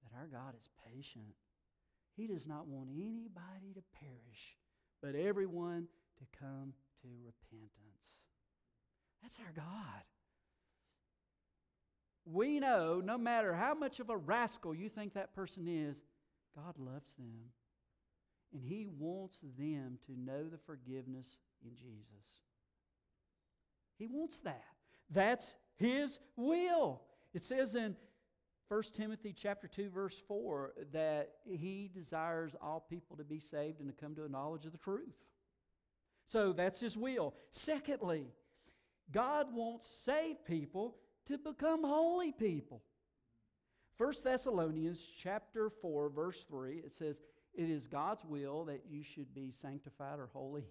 [0.05, 1.35] that our God is patient.
[2.17, 4.57] He does not want anybody to perish,
[5.03, 7.73] but everyone to come to repentance.
[9.23, 10.03] That's our God.
[12.25, 15.97] We know no matter how much of a rascal you think that person is,
[16.55, 17.51] God loves them.
[18.53, 21.27] And He wants them to know the forgiveness
[21.65, 22.27] in Jesus.
[23.99, 24.65] He wants that.
[25.11, 27.01] That's His will.
[27.35, 27.97] It says in
[28.73, 33.89] 1 Timothy chapter 2 verse 4 that he desires all people to be saved and
[33.89, 35.13] to come to a knowledge of the truth.
[36.27, 37.35] So that's his will.
[37.51, 38.29] Secondly,
[39.11, 42.83] God wants saved people to become holy people.
[43.99, 47.17] 1 Thessalonians chapter 4 verse 3 it says
[47.55, 50.65] it is God's will that you should be sanctified or holy,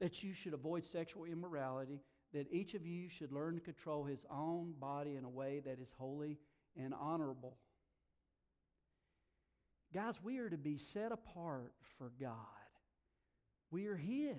[0.00, 2.00] that you should avoid sexual immorality,
[2.32, 5.78] that each of you should learn to control his own body in a way that
[5.80, 6.38] is holy
[6.76, 7.56] and honorable.
[9.94, 12.34] Guys, we are to be set apart for God.
[13.70, 14.36] We are His.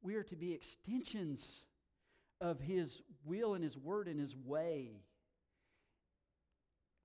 [0.00, 1.64] We are to be extensions
[2.42, 4.90] of His will and His word and His way.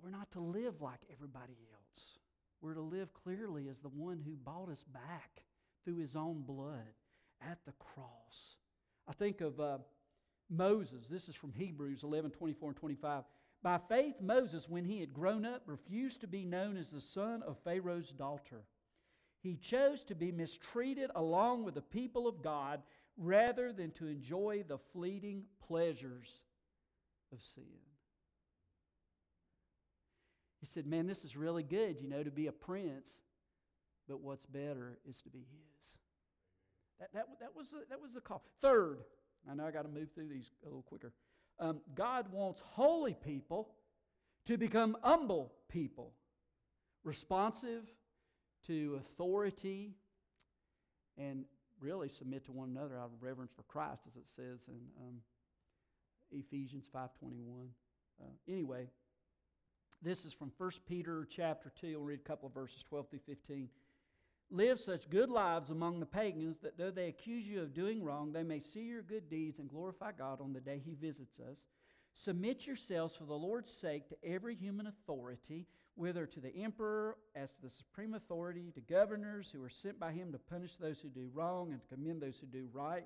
[0.02, 2.18] We're not to live like everybody else.
[2.62, 5.44] We're to live clearly as the one who bought us back
[5.86, 6.94] through His own blood
[7.42, 8.56] at the cross.
[9.08, 9.78] I think of uh,
[10.50, 11.06] Moses.
[11.10, 13.24] This is from Hebrews 11 24 and 25.
[13.64, 17.42] By faith, Moses, when he had grown up, refused to be known as the son
[17.44, 18.64] of Pharaoh's daughter.
[19.42, 22.82] He chose to be mistreated along with the people of God
[23.18, 26.30] rather than to enjoy the fleeting pleasures
[27.34, 27.64] of sin.
[30.60, 33.10] He said, Man, this is really good, you know, to be a prince,
[34.08, 35.94] but what's better is to be his.
[37.00, 38.44] That, that, that, was, the, that was the call.
[38.62, 39.00] Third,
[39.50, 41.14] I know I got to move through these a little quicker.
[41.60, 43.70] Um, God wants holy people
[44.46, 46.14] to become humble people,
[47.04, 47.84] responsive
[48.68, 49.96] to authority,
[51.18, 51.46] and
[51.80, 55.16] really submit to one another out of reverence for Christ, as it says in um,
[56.32, 57.68] Ephesians 5.21.
[58.20, 58.88] Uh, anyway,
[60.02, 61.98] this is from 1 Peter chapter 2.
[61.98, 63.70] We'll read a couple of verses, 12 through 15.
[64.50, 68.32] Live such good lives among the pagans that though they accuse you of doing wrong,
[68.32, 71.58] they may see your good deeds and glorify God on the day He visits us.
[72.14, 77.50] Submit yourselves for the Lord's sake to every human authority, whether to the emperor as
[77.62, 81.30] the supreme authority, to governors who are sent by him to punish those who do
[81.34, 83.06] wrong and to commend those who do right.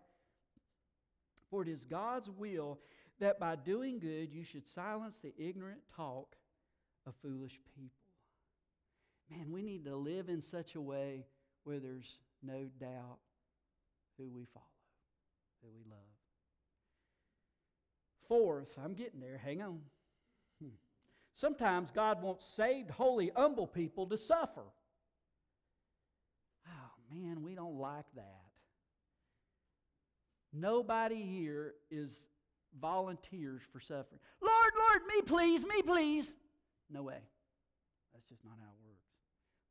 [1.49, 2.79] For it is God's will
[3.19, 6.35] that by doing good you should silence the ignorant talk
[7.07, 8.01] of foolish people
[9.31, 11.25] man, we need to live in such a way
[11.63, 13.19] where there's no doubt
[14.17, 14.65] who we follow,
[15.61, 15.99] who we love.
[18.27, 19.79] Fourth, I'm getting there, hang on.
[21.35, 24.63] Sometimes God wants saved, holy, humble people to suffer.
[26.67, 28.41] Oh, man, we don't like that.
[30.53, 32.25] Nobody here is
[32.79, 34.19] volunteers for suffering.
[34.41, 36.33] Lord, Lord, me please, me please.
[36.89, 37.19] No way.
[38.13, 39.07] That's just not how it works.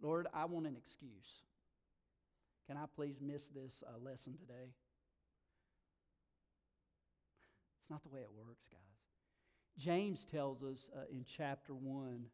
[0.02, 1.44] Lord, I want an excuse.
[2.66, 4.72] Can I please miss this uh, lesson today?
[7.80, 8.99] It's not the way it works, guys.
[9.78, 12.24] James tells us uh, in chapter 1,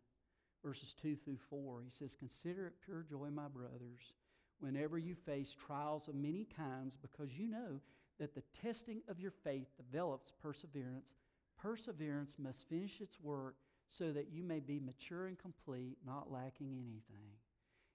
[0.64, 4.14] verses 2 through 4, he says, Consider it pure joy, my brothers,
[4.59, 7.81] whenever you face trials of many kinds, because you know
[8.18, 11.14] that the testing of your faith develops perseverance.
[11.59, 13.57] Perseverance must finish its work
[13.88, 17.31] so that you may be mature and complete, not lacking anything.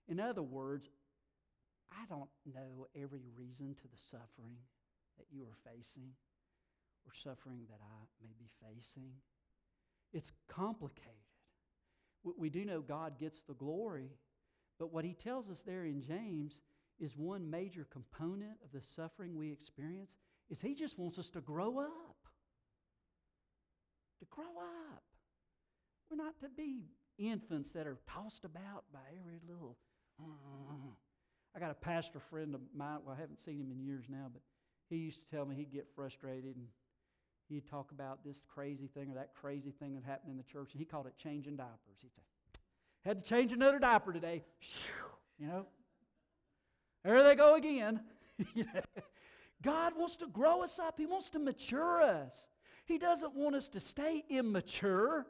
[0.07, 0.89] In other words,
[1.91, 4.57] I don't know every reason to the suffering
[5.17, 6.11] that you are facing
[7.05, 9.11] or suffering that I may be facing.
[10.13, 11.11] It's complicated.
[12.37, 14.11] We do know God gets the glory,
[14.77, 16.61] but what he tells us there in James
[16.99, 20.15] is one major component of the suffering we experience
[20.49, 22.17] is he just wants us to grow up.
[24.19, 24.45] To grow
[24.93, 25.03] up.
[26.09, 26.83] We're not to be
[27.17, 29.77] infants that are tossed about by every little
[30.19, 30.91] uh,
[31.55, 32.99] I got a pastor friend of mine.
[33.05, 34.41] Well, I haven't seen him in years now, but
[34.89, 36.67] he used to tell me he'd get frustrated and
[37.51, 40.69] he'd talk about this crazy thing or that crazy thing that happened in the church,
[40.73, 41.97] and he called it changing diapers.
[42.01, 42.21] He'd say,
[43.03, 44.43] "Had to change another diaper today."
[45.37, 45.65] You know,
[47.03, 48.01] there they go again.
[49.63, 50.97] God wants to grow us up.
[50.97, 52.47] He wants to mature us.
[52.85, 55.25] He doesn't want us to stay immature.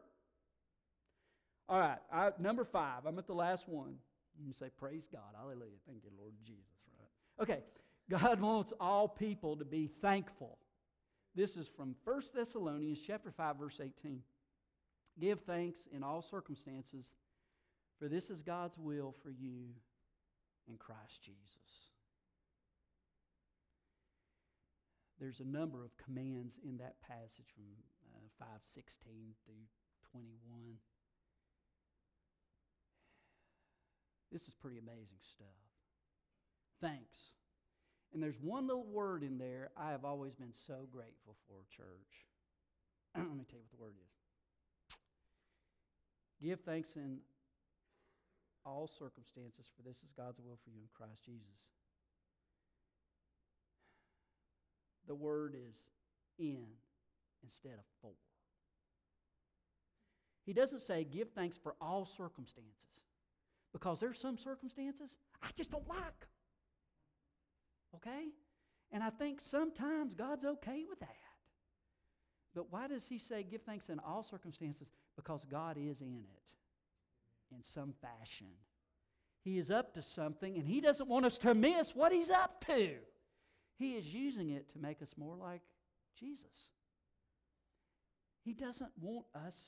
[1.70, 3.06] All right, I, number five.
[3.06, 3.96] I'm at the last one.
[4.46, 5.22] You say, Praise God.
[5.38, 5.80] Hallelujah.
[5.88, 6.66] Thank you, Lord Jesus.
[6.98, 7.44] Right?
[7.44, 7.64] Okay.
[8.10, 10.58] God wants all people to be thankful.
[11.36, 14.22] This is from 1 Thessalonians chapter 5, verse 18.
[15.20, 17.14] Give thanks in all circumstances,
[18.00, 19.70] for this is God's will for you
[20.68, 21.92] in Christ Jesus.
[25.20, 27.66] There's a number of commands in that passage from
[28.16, 29.68] uh, 516 through
[30.12, 30.80] 21.
[34.32, 35.62] This is pretty amazing stuff.
[36.82, 37.36] Thanks.
[38.14, 42.26] And there's one little word in there I have always been so grateful for, church.
[43.16, 44.12] Let me tell you what the word is.
[46.42, 47.20] Give thanks in
[48.66, 51.42] all circumstances, for this is God's will for you in Christ Jesus.
[55.08, 55.76] The word is
[56.38, 56.66] in
[57.44, 58.12] instead of for.
[60.46, 62.74] He doesn't say give thanks for all circumstances
[63.72, 65.10] because there's some circumstances
[65.42, 66.28] I just don't like.
[67.96, 68.30] Okay?
[68.92, 71.16] And I think sometimes God's okay with that.
[72.54, 74.90] But why does he say give thanks in all circumstances?
[75.16, 76.42] Because God is in it
[77.56, 78.48] in some fashion.
[79.44, 82.64] He is up to something, and he doesn't want us to miss what he's up
[82.66, 82.96] to.
[83.78, 85.62] He is using it to make us more like
[86.20, 86.70] Jesus.
[88.44, 89.60] He doesn't want us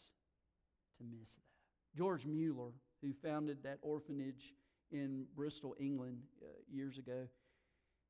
[0.98, 1.98] to miss that.
[1.98, 2.72] George Mueller,
[3.02, 4.54] who founded that orphanage
[4.92, 7.28] in Bristol, England, uh, years ago,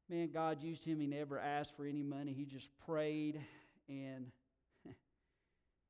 [0.09, 0.99] man, God used him.
[0.99, 2.33] He never asked for any money.
[2.33, 3.41] He just prayed
[3.89, 4.27] and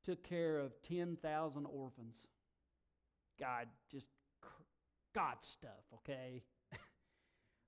[0.04, 2.16] took care of 10,000 orphans.
[3.38, 4.06] God, just
[5.14, 6.42] God stuff, okay?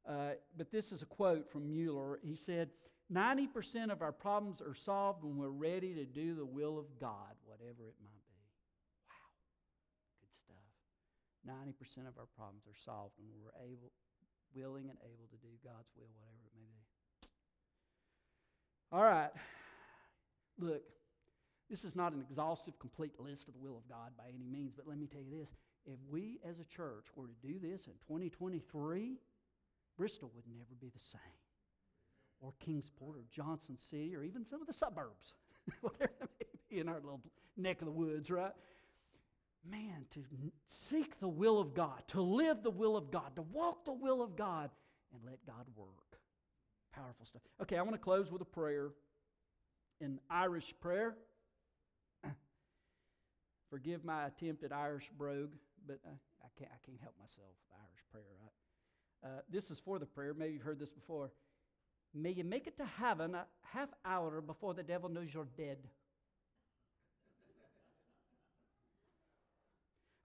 [0.08, 2.18] uh, but this is a quote from Mueller.
[2.22, 2.70] He said,
[3.12, 7.38] 90% of our problems are solved when we're ready to do the will of God,
[7.44, 8.42] whatever it might be.
[9.06, 9.30] Wow.
[10.18, 10.66] Good stuff.
[11.46, 13.92] 90% of our problems are solved when we're able,
[14.54, 17.30] willing and able to do God's will, whatever it may be.
[18.96, 19.28] All right.
[20.58, 20.80] Look,
[21.68, 24.72] this is not an exhaustive, complete list of the will of God by any means,
[24.74, 25.50] but let me tell you this.
[25.84, 29.18] If we as a church were to do this in 2023,
[29.98, 31.20] Bristol would never be the same.
[32.40, 35.34] Or Kingsport or Johnson City or even some of the suburbs,
[35.82, 37.20] whatever may be in our little
[37.58, 38.52] neck of the woods, right?
[39.70, 40.24] Man, to
[40.68, 44.22] seek the will of God, to live the will of God, to walk the will
[44.22, 44.70] of God,
[45.12, 46.05] and let God work.
[46.96, 47.42] Powerful stuff.
[47.60, 48.88] Okay, I want to close with a prayer,
[50.00, 51.14] an Irish prayer.
[53.70, 55.52] Forgive my attempt at Irish brogue,
[55.86, 57.52] but uh, I, can't, I can't help myself.
[57.70, 58.24] Irish prayer?
[59.22, 60.32] Uh, this is for the prayer.
[60.32, 61.30] Maybe you've heard this before.
[62.14, 65.76] May you make it to heaven a half hour before the devil knows you're dead.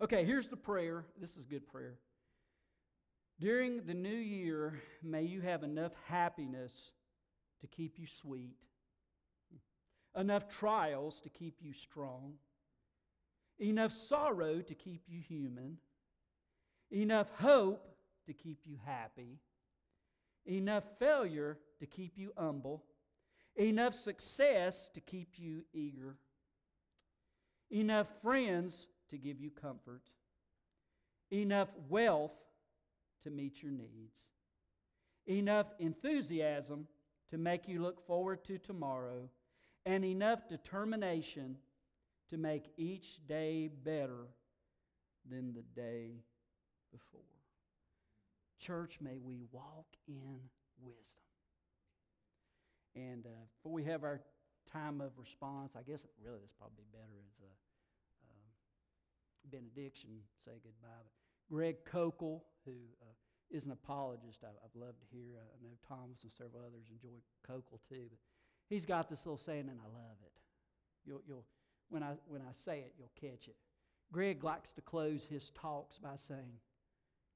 [0.01, 1.05] Okay, here's the prayer.
[1.19, 1.95] This is good prayer.
[3.41, 6.71] During the new year, may you have enough happiness
[7.61, 8.55] to keep you sweet,
[10.15, 12.33] enough trials to keep you strong
[13.61, 15.77] enough sorrow to keep you human,
[16.91, 17.87] enough hope
[18.25, 19.39] to keep you happy,
[20.45, 22.83] enough failure to keep you humble,
[23.55, 26.15] enough success to keep you eager,
[27.69, 30.01] enough friends to give you comfort,
[31.31, 32.33] enough wealth
[33.23, 34.17] to meet your needs,
[35.27, 36.87] enough enthusiasm
[37.29, 39.29] to make you look forward to tomorrow,
[39.85, 41.57] and enough determination
[42.29, 44.27] to make each day better
[45.29, 46.11] than the day
[46.91, 47.21] before.
[48.59, 50.39] Church, may we walk in
[50.79, 51.21] wisdom.
[52.95, 54.21] And uh, before we have our
[54.71, 57.51] time of response, I guess really this probably better as a
[58.29, 58.51] um,
[59.49, 60.09] benediction,
[60.45, 61.07] say goodbye.
[61.49, 63.13] Greg Koukl, who uh,
[63.49, 65.37] is an apologist, I, have loved to hear.
[65.39, 68.07] I know Thomas and several others enjoy Koukl too.
[68.09, 68.19] But
[68.69, 70.31] he's got this little saying, and I love it.
[71.05, 71.45] You'll, you'll,
[71.89, 73.55] when I, when I say it, you'll catch it.
[74.11, 76.59] Greg likes to close his talks by saying,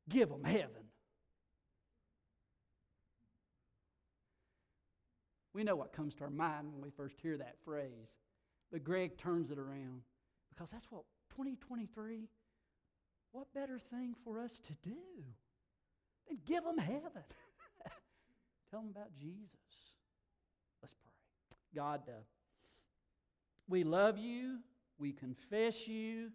[0.10, 0.86] Give them heaven.
[5.54, 8.12] We know what comes to our mind when we first hear that phrase,
[8.72, 10.02] but Greg turns it around
[10.50, 12.28] because that's what 2023,
[13.36, 14.96] what better thing for us to do
[16.26, 17.02] than give them heaven?
[18.72, 19.50] Tell them about Jesus.
[20.82, 21.82] Let's pray.
[21.82, 22.14] God, uh,
[23.68, 24.60] we love you.
[24.98, 26.30] We confess you.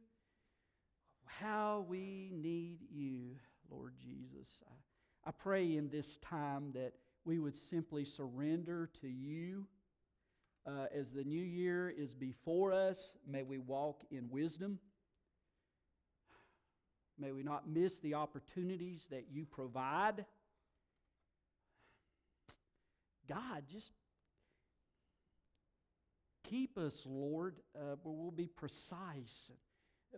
[1.24, 3.36] How we need you,
[3.70, 4.62] Lord Jesus.
[4.68, 6.92] I, I pray in this time that
[7.24, 9.64] we would simply surrender to you.
[10.66, 14.78] Uh, as the new year is before us, may we walk in wisdom.
[17.21, 20.25] May we not miss the opportunities that you provide.
[23.29, 23.93] God, just
[26.51, 29.53] Keep us, Lord, uh, where we'll be precise,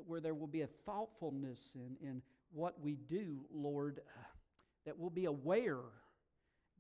[0.07, 2.23] where there will be a thoughtfulness in, in
[2.53, 4.23] what we do, Lord, uh,
[4.87, 5.83] that we'll be aware.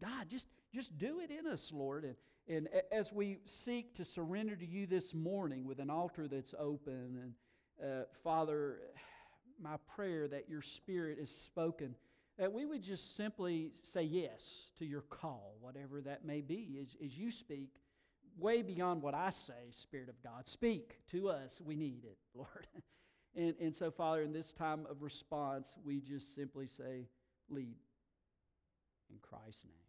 [0.00, 2.04] God, just, just do it in us, Lord.
[2.04, 2.16] And,
[2.48, 7.34] and as we seek to surrender to you this morning with an altar that's open,
[7.80, 8.78] and uh, Father,
[9.60, 11.94] my prayer that your Spirit is spoken,
[12.38, 16.96] that we would just simply say yes to your call, whatever that may be, as,
[17.04, 17.70] as you speak,
[18.38, 20.48] way beyond what I say, Spirit of God.
[20.48, 21.60] Speak to us.
[21.64, 22.66] We need it, Lord.
[23.36, 27.06] and, and so, Father, in this time of response, we just simply say,
[27.48, 27.76] lead
[29.10, 29.81] in Christ's name.